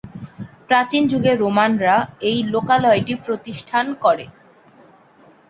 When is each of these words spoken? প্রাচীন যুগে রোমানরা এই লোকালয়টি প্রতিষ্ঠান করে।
প্রাচীন 0.67 1.03
যুগে 1.11 1.31
রোমানরা 1.35 1.95
এই 2.29 2.39
লোকালয়টি 2.53 3.13
প্রতিষ্ঠান 3.25 3.85
করে। 4.03 4.25